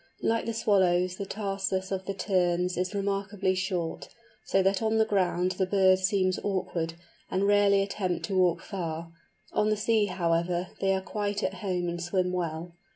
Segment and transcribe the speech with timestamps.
[0.23, 4.09] Like the Swallows the tarsus of the Terns is remarkably short,
[4.43, 6.95] so that on the ground the birds seem awkward,
[7.29, 9.11] and rarely attempt to walk far;
[9.53, 12.71] on the sea, however, they are quite at home and swim well.